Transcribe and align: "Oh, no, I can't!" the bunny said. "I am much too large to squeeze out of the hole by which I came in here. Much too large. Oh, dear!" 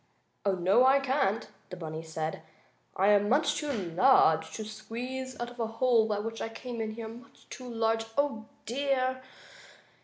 "Oh, 0.43 0.53
no, 0.55 0.83
I 0.83 0.99
can't!" 0.99 1.47
the 1.69 1.75
bunny 1.77 2.01
said. 2.01 2.41
"I 2.95 3.09
am 3.09 3.29
much 3.29 3.53
too 3.53 3.71
large 3.71 4.51
to 4.55 4.65
squeeze 4.65 5.39
out 5.39 5.51
of 5.51 5.57
the 5.57 5.67
hole 5.67 6.07
by 6.07 6.17
which 6.17 6.41
I 6.41 6.49
came 6.49 6.81
in 6.81 6.93
here. 6.95 7.07
Much 7.07 7.47
too 7.51 7.69
large. 7.71 8.05
Oh, 8.17 8.45
dear!" 8.65 9.21